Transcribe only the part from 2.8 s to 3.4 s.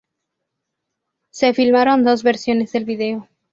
vídeo.